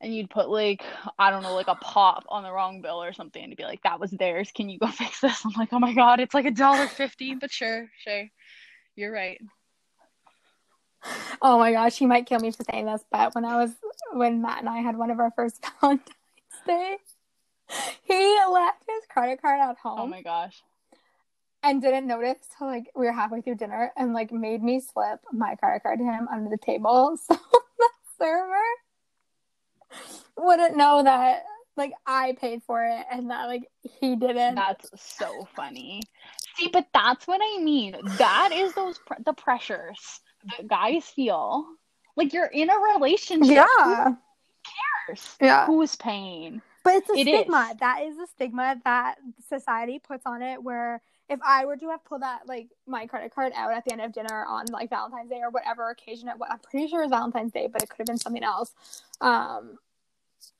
[0.00, 0.82] And you'd put like
[1.18, 3.82] I don't know, like a pop on the wrong bill or something and be like,
[3.82, 4.50] that was theirs.
[4.54, 5.44] Can you go fix this?
[5.44, 8.24] I'm like, oh my god, it's like a dollar fifty, but sure, sure.
[8.94, 9.40] You're right.
[11.40, 13.70] Oh my gosh, he might kill me for saying this, but when I was
[14.16, 16.10] when Matt and I had one of our first Valentine's
[16.66, 16.96] Day,
[18.04, 20.62] he left his credit card at oh home Oh my gosh.
[21.62, 25.20] and didn't notice till like we were halfway through dinner and like made me slip
[25.32, 27.18] my credit card to him under the table.
[27.28, 27.38] So
[28.18, 28.56] the server
[30.38, 31.42] wouldn't know that
[31.76, 34.54] like I paid for it and that like he didn't.
[34.54, 36.00] That's so funny.
[36.56, 37.96] See, but that's what I mean.
[38.16, 40.20] That is those pr- the pressures
[40.56, 41.66] that guys feel.
[42.16, 43.54] Like you're in a relationship.
[43.54, 44.04] yeah.
[44.04, 44.16] Who
[45.08, 45.36] cares?
[45.40, 45.66] Yeah.
[45.66, 46.62] Who's paying?
[46.82, 47.68] But it's a It stigma.
[47.72, 47.78] is.
[47.80, 49.16] That is a stigma that
[49.48, 50.62] society puts on it.
[50.62, 53.92] Where if I were to have pulled that like my credit card out at the
[53.92, 57.00] end of dinner on like Valentine's Day or whatever occasion it was, I'm pretty sure
[57.00, 58.72] it was Valentine's Day, but it could have been something else.
[59.20, 59.78] Um,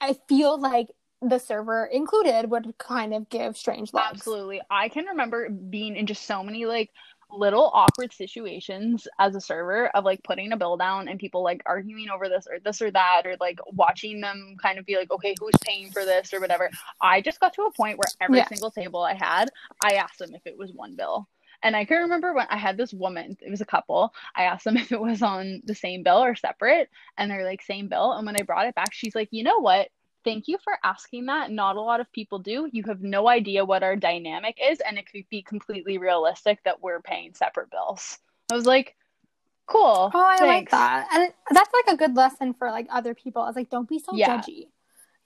[0.01, 0.89] I feel like
[1.23, 4.07] the server included would kind of give strange looks.
[4.11, 4.61] Absolutely.
[4.69, 6.91] I can remember being in just so many like
[7.31, 11.63] little awkward situations as a server of like putting a bill down and people like
[11.67, 15.11] arguing over this or this or that or like watching them kind of be like
[15.11, 16.71] okay who's paying for this or whatever.
[17.01, 18.45] I just got to a point where every Yeah.
[18.45, 19.51] single table i had
[19.83, 21.29] i asked them if it was one bill.
[21.63, 24.65] And i can remember when i had this woman it was a couple i asked
[24.65, 28.13] them if it was on the same bill or separate and they're like same bill.
[28.13, 29.89] And when i brought it back she's like you know what
[30.27, 31.53] Thank you for asking that.
[31.53, 32.69] Not a lot of people do.
[32.73, 36.83] You have no idea what our dynamic is, and it could be completely realistic that
[36.83, 38.19] we're paying separate bills.
[38.51, 38.97] I was like,
[39.67, 40.11] cool.
[40.13, 41.07] Oh, I like that.
[41.13, 43.41] And that's like a good lesson for like other people.
[43.41, 44.39] I was like, don't be so Yeah.
[44.39, 44.67] judgy.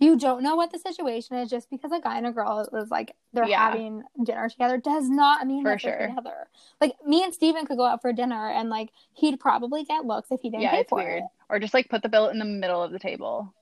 [0.00, 2.90] You don't know what the situation is just because a guy and a girl is
[2.90, 3.70] like they're Yeah.
[3.70, 6.08] having dinner together does not mean For that they're sure.
[6.08, 6.48] together.
[6.80, 10.30] Like me and Steven could go out for dinner and like he'd probably get looks
[10.30, 11.22] if he didn't Yeah, pay it's for weird.
[11.24, 11.28] it.
[11.50, 13.54] Or just like put the bill in the middle of the table.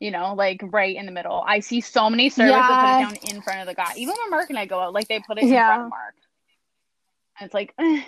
[0.00, 1.42] You know, like right in the middle.
[1.46, 2.76] I see so many servers that Yeah.
[2.76, 3.92] put it down in front of the guy.
[3.96, 5.66] Even when Mark and I go out, like they put it in Yeah.
[5.66, 6.14] front of Mark.
[7.40, 8.02] And it's like, eh,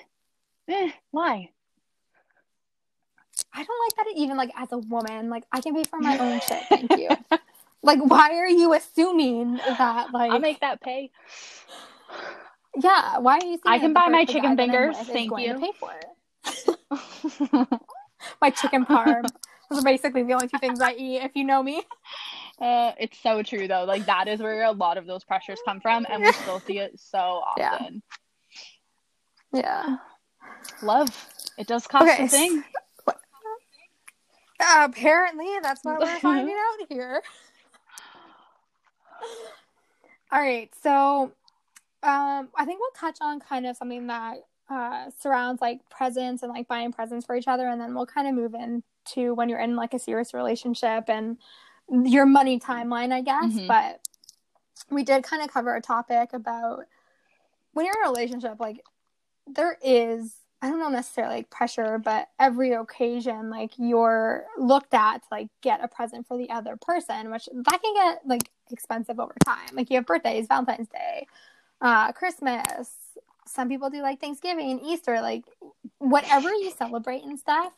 [0.69, 1.51] eh, why?
[3.53, 5.31] I don't like that even like as a woman.
[5.31, 7.17] Like I can pay for my own shit, thank you.
[7.83, 11.11] Like why are you assuming that like I'll make that pay.
[12.77, 15.59] yeah, why are you I can buy my chicken guy that I'm fingers, thank you.
[15.59, 17.69] Pay for it.
[18.41, 19.33] my chicken parm.
[19.71, 21.23] Those are basically the only two things I eat.
[21.23, 21.83] If you know me,
[22.61, 23.85] Uh, it's so true though.
[23.85, 26.79] Like that is where a lot of those pressures come from, and we still see
[26.79, 27.19] it so
[27.59, 28.03] often.
[29.53, 29.97] yeah.
[30.83, 32.65] Love, it does cost Okay, a thing.
[34.77, 37.23] apparently, that's what we're finding out here.
[40.33, 41.33] All right, so
[42.03, 46.53] um, I think we'll touch on kind of something that uh, surrounds like presents and
[46.53, 48.55] like buying presents for each other, and then we'll kind of move
[49.17, 51.39] into when you're in like a serious relationship and
[51.89, 53.53] your money timeline, I guess.
[53.53, 53.67] Mhm.
[53.67, 54.01] But
[54.91, 56.87] we did kind of cover a topic about
[57.73, 58.85] when you're in a relationship, like
[59.47, 65.23] there is I don't know necessarily like pressure, but every occasion like you're looked at
[65.23, 69.19] to like get a present for the other person, which that can get like expensive
[69.19, 69.71] over time.
[69.73, 71.27] Like you have birthdays, Valentine's Day,
[71.81, 72.91] uh, Christmas.
[73.47, 75.45] Some people do like Thanksgiving, Easter, like
[75.99, 77.73] whatever you celebrate and stuff.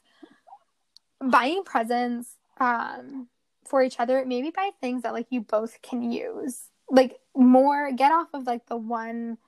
[1.22, 3.28] Buying presents um,
[3.64, 6.68] for each other, maybe buy things that like you both can use.
[6.90, 9.38] Like more, get off of like the one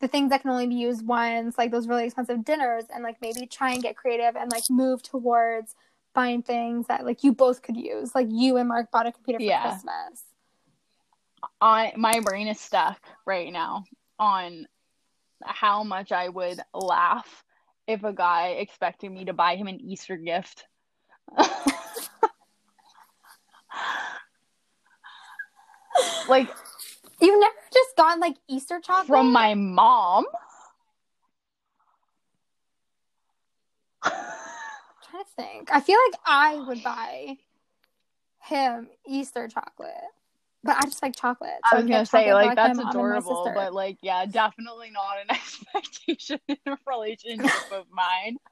[0.00, 3.16] the things that can only be used once, like those really expensive dinners, and like
[3.22, 5.74] maybe try and get creative and like move towards
[6.14, 8.14] buying things that like you both could use.
[8.14, 9.62] Like you and Mark bought a computer for Yeah.
[9.62, 10.24] Christmas.
[11.60, 13.84] I my brain is stuck right now
[14.18, 14.66] on
[15.42, 17.44] how much I would laugh
[17.86, 20.66] if a guy expected me to buy him an Easter gift.
[26.28, 26.48] like
[27.20, 30.26] You've never just gotten like Easter chocolate from my mom.
[34.02, 34.12] I'm
[35.10, 35.70] trying to think.
[35.72, 37.36] I feel like I would buy
[38.42, 39.92] him Easter chocolate,
[40.62, 41.52] but I just like chocolate.
[41.70, 46.40] I was gonna say chocolate like that's adorable, but like yeah, definitely not an expectation
[46.48, 48.36] in a relationship of mine.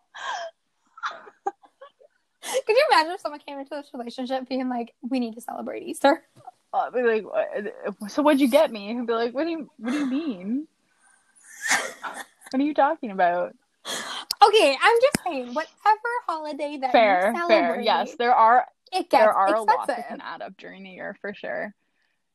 [2.66, 5.82] Could you imagine if someone came into this relationship being like, "We need to celebrate
[5.84, 6.24] Easter"?
[6.72, 8.94] Uh, I'd be like, uh, so what'd you get me?
[8.94, 10.66] He'd be like, what do you what do you mean?
[12.50, 13.54] what are you talking about?
[14.42, 17.48] Okay, I'm just saying, whatever holiday that Fair, you fair.
[17.48, 20.82] celebrate, Yes, there are it gets there are a lot that can add up during
[20.82, 21.74] the year for sure.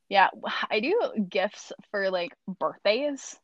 [0.10, 0.30] Yeah,
[0.70, 3.38] I do gifts for like birthdays.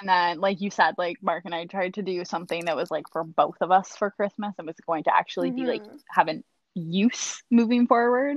[0.00, 2.90] And then, like you said, like Mark and I tried to do something that was
[2.90, 6.00] like for both of us for Christmas and was going to actually be like Mhm.
[6.10, 6.44] have an
[6.74, 8.36] use moving forward.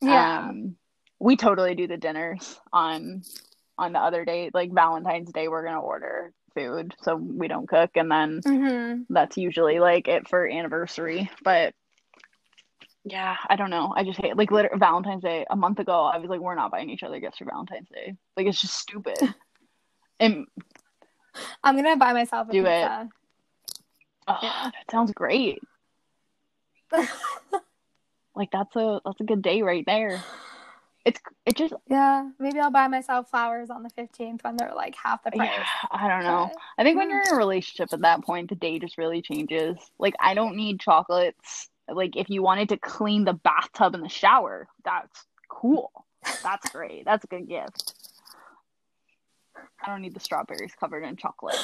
[0.00, 0.76] Yeah, Um,
[1.18, 3.22] we totally do the dinners on
[3.78, 5.48] on the other day, like Valentine's Day.
[5.48, 10.28] We're gonna order food, so we don't cook, and then hmm that's usually like it
[10.28, 11.30] for anniversary.
[11.44, 11.74] But
[13.04, 13.92] yeah, I don't know.
[13.96, 15.46] I just hate like literally Valentine's Day.
[15.50, 18.16] A month ago, I was like, we're not buying each other gifts for Valentine's Day.
[18.36, 19.34] Like it's just stupid.
[20.20, 20.46] and
[21.64, 22.88] I'm gonna buy myself a Do it.
[24.28, 24.70] oh, Yeah.
[24.72, 25.60] that sounds great.
[28.36, 30.22] Like that's a that's a good day right there.
[31.04, 34.94] It's it just yeah, maybe I'll buy myself flowers on the 15th when they're like
[34.94, 35.50] half the price.
[35.52, 35.64] yeah.
[35.90, 36.48] I don't know.
[36.50, 39.20] But- I think when you're in a relationship at that point, the day just really
[39.20, 39.76] changes.
[39.98, 41.68] Like, I don't need chocolates.
[41.88, 45.90] Like, if you wanted to clean the bathtub and the shower, that's cool.
[46.42, 47.04] That's great.
[47.04, 47.94] That's a good gift.
[49.84, 51.56] I don't need the strawberries covered in chocolate.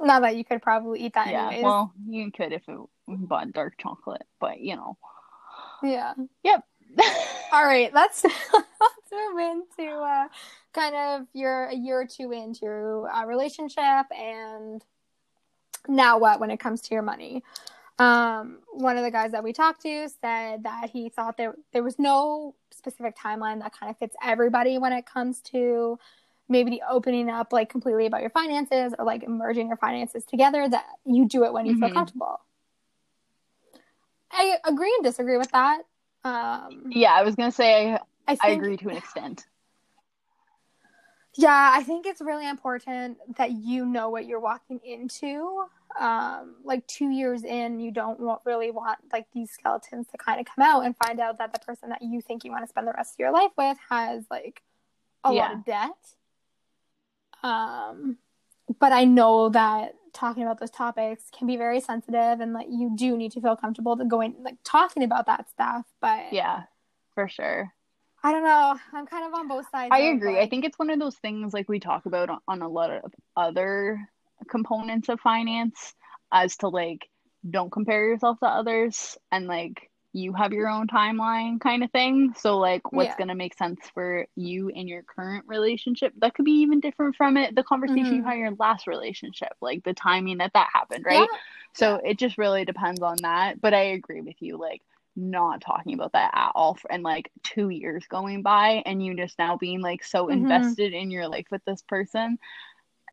[0.00, 1.64] Not that you could probably eat that yeah, anyways.
[1.64, 4.96] well, you could if it bought dark chocolate, but you know.
[5.82, 6.14] yeah.
[6.42, 6.64] Yep.
[7.52, 10.28] All right, let's let's move into uh,
[10.72, 14.84] kind of your a year or two into your uh, relationship and
[15.88, 17.42] now what when it comes to your money.
[17.98, 21.82] Um, one of the guys that we talked to said that he thought there there
[21.82, 25.98] was no specific timeline that kind of fits everybody when it comes to
[26.48, 30.68] maybe the opening up like completely about your finances or like merging your finances together
[30.68, 31.84] that you do it when you mm-hmm.
[31.84, 32.40] feel comfortable.
[34.30, 35.82] I agree and disagree with that.
[36.24, 39.44] Um, yeah, I was gonna say I, I, think, I agree to an extent.
[41.34, 45.64] Yeah, I think it's really important that you know what you're walking into.
[45.98, 50.40] Um, like two years in, you don't want, really want like these skeletons to kind
[50.40, 52.68] of come out and find out that the person that you think you want to
[52.68, 54.62] spend the rest of your life with has like
[55.24, 55.42] a yeah.
[55.42, 55.90] lot of debt.
[57.42, 58.18] Um,
[58.78, 62.92] but I know that talking about those topics can be very sensitive and like you
[62.94, 65.86] do need to feel comfortable to going like talking about that stuff.
[66.00, 66.64] But yeah,
[67.14, 67.72] for sure.
[68.24, 68.78] I don't know.
[68.92, 69.90] I'm kind of on both sides.
[69.92, 70.38] I agree.
[70.38, 72.90] I think it's one of those things like we talk about on, on a lot
[72.90, 74.08] of other
[74.48, 75.94] components of finance
[76.32, 77.08] as to like
[77.48, 82.34] don't compare yourself to others and like you have your own timeline kind of thing.
[82.36, 83.16] So like what's yeah.
[83.16, 87.16] going to make sense for you in your current relationship that could be even different
[87.16, 88.16] from it the conversation mm-hmm.
[88.16, 91.28] you had in your last relationship, like the timing that that happened, right?
[91.30, 91.38] Yeah.
[91.74, 92.10] So yeah.
[92.10, 94.82] it just really depends on that, but I agree with you like
[95.16, 99.14] not talking about that at all for, and like 2 years going by and you
[99.14, 100.32] just now being like so mm-hmm.
[100.32, 102.38] invested in your life with this person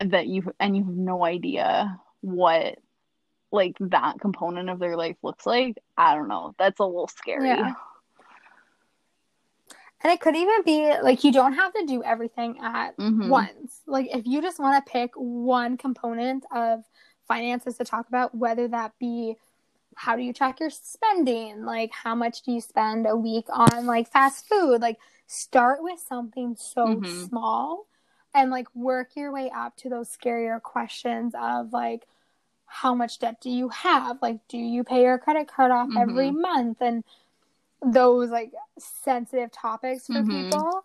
[0.00, 2.78] that you and you have no idea what
[3.52, 6.54] like that component of their life looks like, I don't know.
[6.58, 7.48] That's a little scary.
[7.48, 7.74] Yeah.
[10.02, 13.28] And it could even be like you don't have to do everything at mm-hmm.
[13.28, 13.80] once.
[13.86, 16.84] Like if you just want to pick one component of
[17.28, 19.36] finances to talk about, whether that be
[19.96, 23.84] how do you track your spending, like how much do you spend a week on
[23.84, 27.26] like fast food, like start with something so mm-hmm.
[27.26, 27.86] small
[28.34, 32.06] and like work your way up to those scarier questions of like
[32.66, 34.18] how much debt do you have?
[34.22, 35.98] Like, do you pay your credit card off mm-hmm.
[35.98, 36.80] every month?
[36.80, 37.02] And
[37.84, 40.50] those like sensitive topics for mm-hmm.
[40.50, 40.84] people.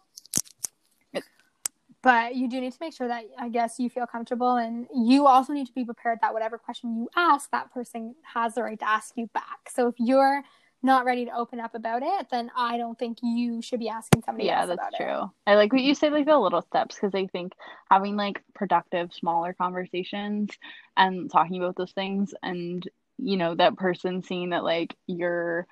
[2.02, 5.26] But you do need to make sure that I guess you feel comfortable, and you
[5.26, 8.78] also need to be prepared that whatever question you ask, that person has the right
[8.78, 9.72] to ask you back.
[9.74, 10.44] So if you're
[10.84, 14.24] not ready to open up about it, then I don't think you should be asking
[14.24, 14.98] somebody yeah, else about it.
[15.00, 15.32] Yeah, that's true.
[15.48, 17.54] I like what you say, like the little steps, because I think
[17.90, 20.52] having like productive, smaller conversations
[20.96, 25.68] and talking about those things, and you know, that person seeing that like you're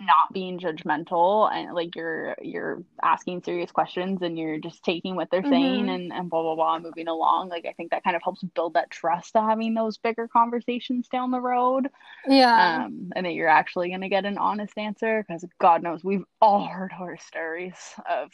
[0.00, 5.30] not being judgmental and like you're you're asking serious questions and you're just taking what
[5.30, 5.88] they're saying mm-hmm.
[5.88, 8.74] and, and blah blah blah moving along like i think that kind of helps build
[8.74, 11.88] that trust to having those bigger conversations down the road
[12.26, 16.02] yeah um and that you're actually going to get an honest answer because god knows
[16.02, 17.76] we've all heard horror stories
[18.10, 18.30] of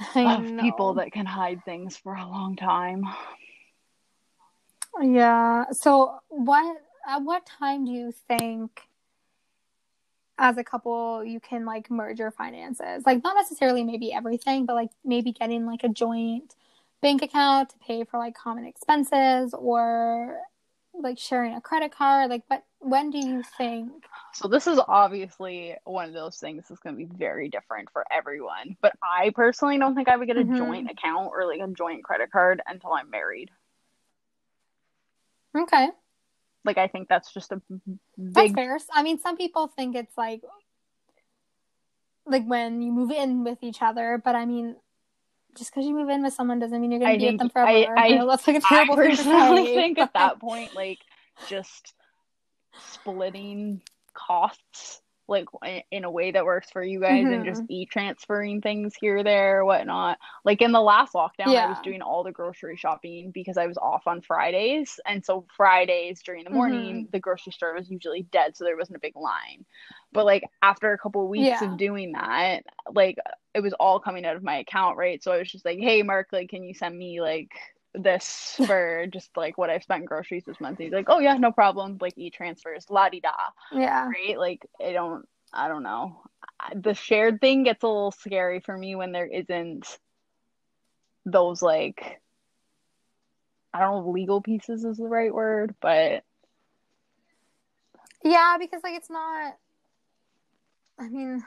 [0.14, 0.62] I of know.
[0.62, 3.04] people that can hide things for a long time
[5.00, 6.76] yeah so what
[7.08, 8.87] at what time do you think
[10.38, 13.04] as a couple you can like merge your finances.
[13.04, 16.54] Like not necessarily maybe everything but like maybe getting like a joint
[17.02, 20.38] bank account to pay for like common expenses or
[20.94, 22.30] like sharing a credit card.
[22.30, 26.80] Like but when do you think so this is obviously one of those things that's
[26.80, 30.36] going to be very different for everyone but i personally don't think i would get
[30.36, 30.56] a mm-hmm.
[30.56, 33.50] joint account or like a joint credit card until i'm married.
[35.56, 35.88] Okay
[36.68, 37.98] like I think that's just a big.
[38.16, 38.78] That's fair.
[38.92, 40.42] I mean, some people think it's like
[42.26, 44.76] like when you move in with each other, but I mean,
[45.56, 47.48] just because you move in with someone doesn't mean you're going to be with them
[47.48, 47.98] forever.
[47.98, 50.74] I, I, I know that's like a terrible I personally say, think at that point,
[50.74, 50.98] like
[51.48, 51.94] just
[52.92, 53.80] splitting
[54.12, 55.46] costs like
[55.90, 57.32] in a way that works for you guys mm-hmm.
[57.34, 57.72] and just mm-hmm.
[57.72, 61.66] e-transferring things here there whatnot like in the last lockdown yeah.
[61.66, 65.46] i was doing all the grocery shopping because i was off on fridays and so
[65.54, 67.10] fridays during the morning mm-hmm.
[67.12, 69.64] the grocery store was usually dead so there wasn't a big line
[70.12, 71.70] but like after a couple of weeks yeah.
[71.70, 72.62] of doing that
[72.94, 73.18] like
[73.54, 76.02] it was all coming out of my account right so i was just like hey
[76.02, 77.52] mark like can you send me like
[77.94, 80.78] this for just like what I've spent groceries this month.
[80.78, 81.98] He's like, oh yeah, no problem.
[82.00, 83.32] Like e transfers, la di da.
[83.72, 84.08] Yeah.
[84.08, 84.38] Right.
[84.38, 86.22] Like I don't, I don't know.
[86.74, 89.98] The shared thing gets a little scary for me when there isn't
[91.24, 92.20] those like,
[93.72, 96.24] I don't know, legal pieces is the right word, but
[98.24, 99.56] yeah, because like it's not.
[100.98, 101.44] I mean,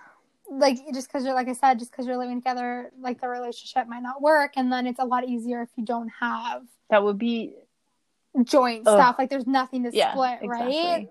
[0.52, 3.88] like just because you're like I said, just because you're living together, like the relationship
[3.88, 7.18] might not work, and then it's a lot easier if you don't have that would
[7.18, 7.56] be
[8.44, 8.98] joint ugh.
[8.98, 9.16] stuff.
[9.18, 10.76] Like there's nothing to yeah, split, exactly.
[10.76, 11.10] right?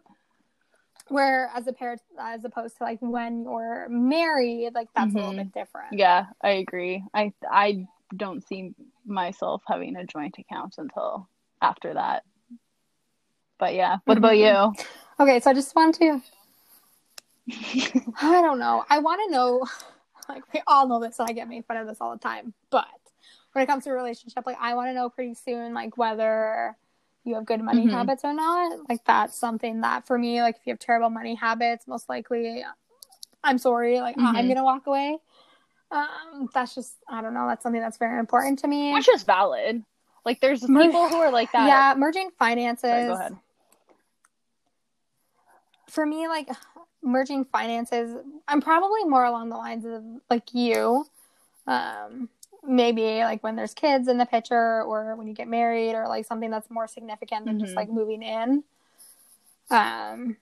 [1.09, 5.17] Where as a pair, as opposed to like when you're married, like that's mm-hmm.
[5.17, 5.49] a little mm-hmm.
[5.49, 5.99] bit different.
[5.99, 7.03] Yeah, I agree.
[7.13, 8.75] I I don't see
[9.07, 11.29] myself having a joint account until
[11.61, 12.25] after that.
[13.59, 14.25] But yeah, what mm-hmm.
[14.25, 14.85] about you?
[15.19, 16.21] Okay, so I just want to.
[18.21, 18.85] I don't know.
[18.89, 19.67] I want to know.
[20.29, 22.55] Like we all know this, and I get made fun of this all the time.
[22.71, 22.87] But
[23.53, 26.77] when it comes to a relationship, like I want to know pretty soon, like whether
[27.25, 27.95] you have good money mm-hmm.
[27.95, 28.89] habits or not.
[28.89, 32.65] Like that's something that for me, like if you have terrible money habits, most likely,
[33.43, 34.37] I'm sorry, like mm-hmm.
[34.37, 35.19] I'm gonna walk away.
[35.91, 37.47] Um, that's just I don't know.
[37.49, 38.93] That's something that's very important to me.
[38.93, 39.83] Which is valid.
[40.25, 41.67] Like there's Mer- people who are like that.
[41.67, 42.83] Yeah, merging finances.
[42.83, 43.37] Sorry, go ahead.
[45.89, 46.49] For me, like
[47.03, 48.17] merging finances,
[48.49, 51.07] I'm probably more along the lines of like you.
[51.67, 52.29] Um,
[52.63, 56.27] maybe like when there's kids in the picture or when you get married or like
[56.27, 57.65] something that's more significant than mm-hmm.
[57.65, 58.65] just like moving in.
[59.71, 60.37] Um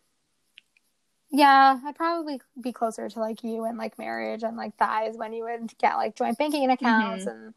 [1.30, 5.16] yeah, I'd probably be closer to like you and like marriage and like that is
[5.16, 7.44] when you would get like joint banking accounts mm-hmm.
[7.44, 7.54] and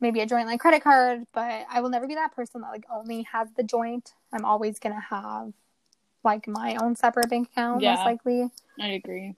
[0.00, 2.84] maybe a joint like credit card, but I will never be that person that like
[2.90, 4.12] only has the joint.
[4.32, 5.52] I'm always gonna have
[6.24, 8.50] like my own separate bank account, yeah, most likely.
[8.80, 9.34] I agree.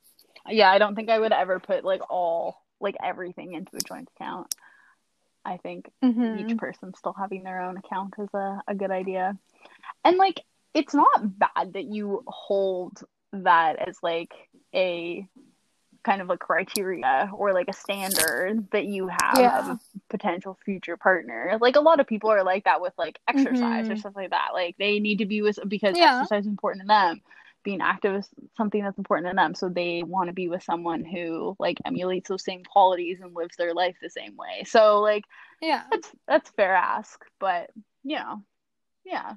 [0.48, 4.08] Yeah, I don't think I would ever put like all like everything into a joint
[4.16, 4.54] account.
[5.44, 6.48] I think mm-hmm.
[6.48, 9.36] each person still having their own account is a, a good idea.
[10.04, 10.40] And like
[10.74, 14.32] it's not bad that you hold that as like
[14.74, 15.26] a
[16.04, 19.58] kind of a criteria or like a standard that you have yeah.
[19.58, 19.80] of a
[20.10, 21.56] potential future partner.
[21.60, 23.92] Like a lot of people are like that with like exercise mm-hmm.
[23.92, 24.50] or stuff like that.
[24.52, 26.20] Like they need to be with because yeah.
[26.20, 27.20] exercise is important to them
[27.64, 31.02] being active is something that's important to them so they want to be with someone
[31.02, 35.24] who like emulates those same qualities and lives their life the same way so like
[35.60, 37.70] yeah that's that's fair ask but
[38.04, 38.42] you know
[39.04, 39.32] yeah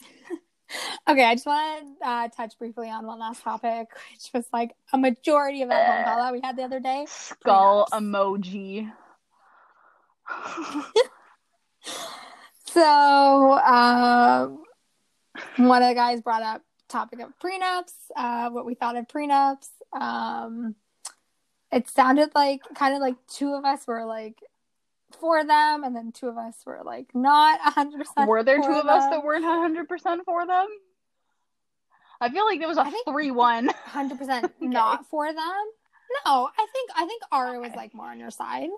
[1.08, 4.74] okay i just want to uh, touch briefly on one last topic which was like
[4.92, 7.06] a majority of that phone call that we had the other day.
[7.08, 8.92] Skull emoji.
[12.70, 14.62] So um
[15.56, 19.68] one of the guys brought up topic of prenups, uh, what we thought of prenups.
[19.92, 20.74] Um,
[21.72, 24.38] it sounded like kind of like two of us were like
[25.18, 28.28] for them, and then two of us were like not hundred percent.
[28.28, 28.80] Were there two them.
[28.80, 30.66] of us that weren't hundred percent for them?
[32.20, 33.68] I feel like there was a three one.
[33.84, 35.36] Hundred percent not for them.
[36.24, 38.70] No, I think I think Ara was like more on your side,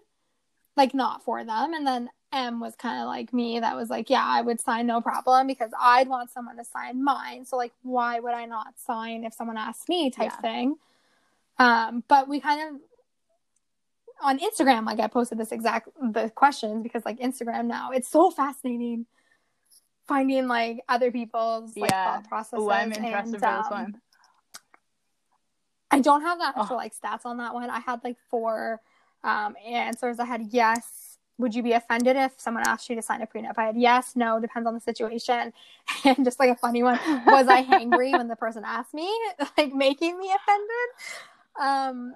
[0.77, 4.11] like not for them, and then M was kind of like me that was like,
[4.11, 7.45] yeah, I would sign no problem because I'd want someone to sign mine.
[7.45, 10.41] So like why would I not sign if someone asked me type yeah.
[10.41, 10.77] thing.
[11.59, 12.81] Um, but we kind of
[14.23, 18.31] on Instagram, like I posted this exact the questions because like Instagram now, it's so
[18.31, 19.07] fascinating
[20.11, 22.17] finding like other people's like yeah.
[22.17, 22.65] thought processes.
[22.65, 24.01] Ooh, I'm interested and, um, this one.
[25.93, 26.77] I don't have the actual oh.
[26.77, 27.71] like stats on that one.
[27.71, 28.81] I had like four
[29.23, 30.19] um answers.
[30.19, 33.55] I had yes, would you be offended if someone asked you to sign a prenup?
[33.57, 35.53] I had yes, no, depends on the situation.
[36.05, 39.09] And just like a funny one, was I hangry when the person asked me,
[39.59, 40.89] like making me offended?
[41.61, 42.15] Um,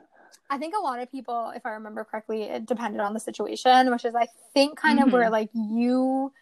[0.51, 3.91] I think a lot of people, if I remember correctly, it depended on the situation,
[3.91, 5.09] which is I think kind mm-hmm.
[5.09, 6.33] of where like you,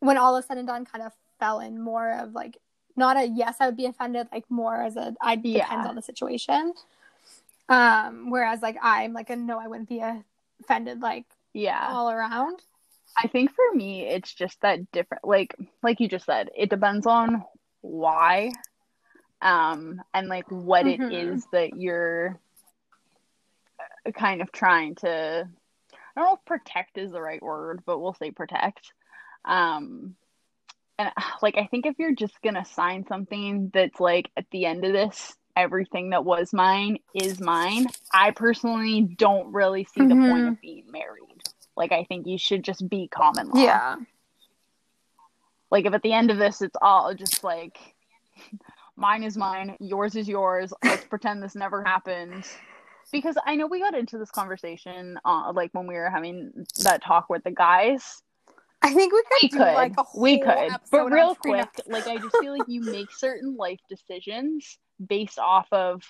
[0.00, 2.58] when all is said and done, kind of fell in more of like
[2.96, 5.64] not a yes, I would be offended, like more as a I yeah.
[5.64, 6.74] depends on the situation.
[7.68, 10.02] Um, whereas like I'm like a no, I wouldn't be
[10.60, 11.26] offended, like
[11.56, 12.60] yeah all around
[13.16, 17.06] i think for me it's just that different like like you just said it depends
[17.06, 17.42] on
[17.80, 18.52] why
[19.40, 21.02] um and like what mm-hmm.
[21.02, 22.38] it is that you're
[24.14, 28.14] kind of trying to i don't know if protect is the right word but we'll
[28.14, 28.92] say protect
[29.44, 30.14] um
[30.98, 31.10] and
[31.42, 34.92] like i think if you're just gonna sign something that's like at the end of
[34.92, 40.08] this everything that was mine is mine i personally don't really see mm-hmm.
[40.08, 40.48] the point mm-hmm.
[40.48, 41.26] of being married
[41.76, 43.62] like I think you should just be common law.
[43.62, 43.96] Yeah.
[45.70, 47.78] Like if at the end of this it's all just like
[48.96, 50.72] mine is mine, yours is yours.
[50.82, 52.44] Let's pretend this never happened.
[53.12, 57.02] Because I know we got into this conversation uh, like when we were having that
[57.02, 58.22] talk with the guys.
[58.82, 59.74] I think we could, we could.
[59.74, 63.80] like we could, but real quick, like I just feel like you make certain life
[63.88, 66.02] decisions based off of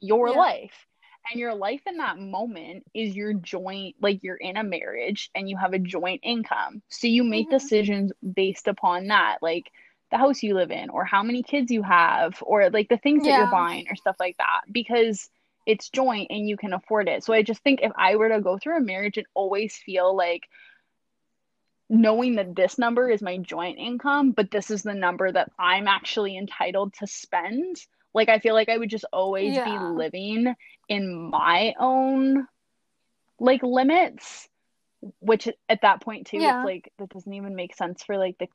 [0.00, 0.36] your yeah.
[0.36, 0.86] life
[1.30, 5.48] and your life in that moment is your joint like you're in a marriage and
[5.48, 7.56] you have a joint income so you make mm-hmm.
[7.56, 9.70] decisions based upon that like
[10.10, 13.24] the house you live in or how many kids you have or like the things
[13.24, 13.32] yeah.
[13.32, 15.30] that you're buying or stuff like that because
[15.66, 18.40] it's joint and you can afford it so i just think if i were to
[18.40, 20.42] go through a marriage and always feel like
[21.88, 25.86] knowing that this number is my joint income, but this is the number that I'm
[25.86, 27.76] actually entitled to spend.
[28.14, 29.64] Like I feel like I would just always Yeah.
[29.64, 30.54] be living
[30.88, 32.46] in my own
[33.38, 34.48] like limits,
[35.20, 36.56] which at that point too, Yeah.
[36.56, 38.48] it's like that doesn't even make sense for like the,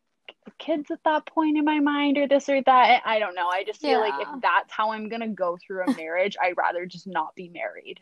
[0.45, 3.01] the kids at that point in my mind or this or that.
[3.05, 3.47] I don't know.
[3.47, 6.85] I just feel like if that's how I'm gonna go through a marriage, I'd rather
[6.85, 7.99] just not be married.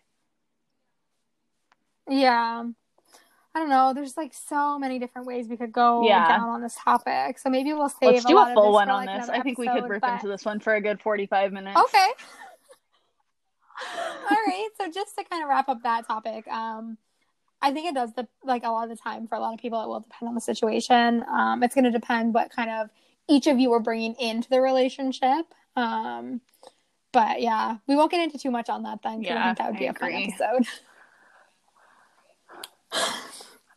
[2.10, 2.64] Yeah.
[3.54, 3.94] I don't know.
[3.94, 6.28] There's like so many different ways we could go Yeah.
[6.28, 7.40] down on this topic.
[7.40, 9.30] So maybe we'll save Let's do lot a full one for, on like, this.
[9.30, 11.80] I think we could episode, rip but- into this one for a good 45 minutes.
[11.80, 12.08] Okay.
[14.30, 14.68] All right.
[14.78, 16.98] So just to kind of wrap up that topic, um,
[17.66, 19.60] I think it does the like a lot of the time for a lot of
[19.60, 21.26] people it will depend on the situation.
[21.28, 22.92] Um, it's going to depend what kind of
[23.28, 25.48] each of you are bringing into the relationship.
[25.76, 26.42] Um,
[27.12, 29.24] but yeah, we won't get into too much on that then.
[29.24, 30.68] 'cause I think that would be I a fun episode.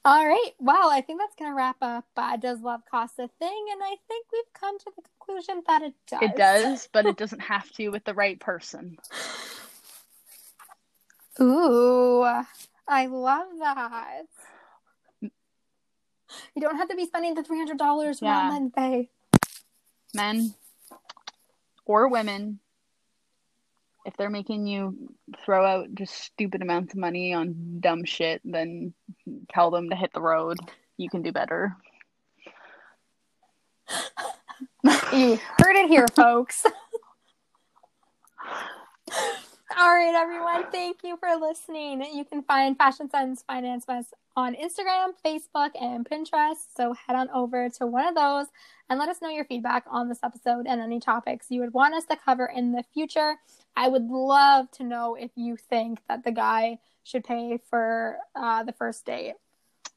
[0.05, 0.51] All right.
[0.59, 2.05] Well, I think that's going to wrap up.
[2.15, 3.67] Uh, does love cost a thing?
[3.73, 6.21] And I think we've come to the conclusion that it does.
[6.23, 8.99] It does, but it doesn't have to with the right person.
[11.41, 12.25] Ooh,
[12.89, 14.23] I love that.
[15.21, 18.39] You don't have to be spending the three hundred dollars Yeah.
[18.39, 19.09] on Wednesday.
[20.15, 20.55] Men
[21.85, 22.61] or women,
[24.05, 25.13] if they're making you
[25.45, 28.95] throw out just stupid amounts of money on dumb shit, then
[29.53, 30.59] tell them to hit the road.
[30.97, 31.77] You can do better.
[35.13, 36.65] You heard it here, folks.
[39.81, 40.65] All right, everyone.
[40.73, 42.05] Thank you for listening.
[42.13, 46.57] You can find Fashion Sense Finance Mess on Instagram, Facebook, and Pinterest.
[46.77, 48.47] So head on over to one of those
[48.91, 51.95] and let us know your feedback on this episode and any topics you would want
[51.95, 53.37] us to cover in the future.
[53.77, 58.65] I would love to know if you think that the guy should pay for uh,
[58.65, 59.35] the first date.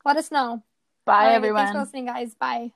[0.06, 0.62] Let us know.
[1.08, 1.58] Bye, right, everyone.
[1.58, 2.36] Thanks for listening, guys.
[2.36, 2.74] Bye.